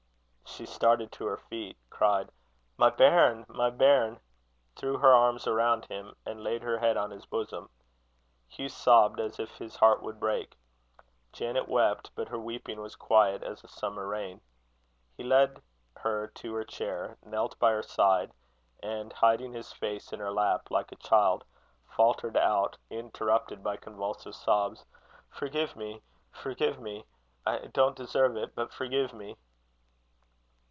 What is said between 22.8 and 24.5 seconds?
interrupted by convulsive